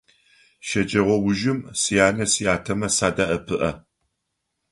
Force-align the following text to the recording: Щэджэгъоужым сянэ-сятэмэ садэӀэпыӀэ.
Щэджэгъоужым 0.67 1.59
сянэ-сятэмэ 1.81 2.87
садэӀэпыӀэ. 2.97 3.71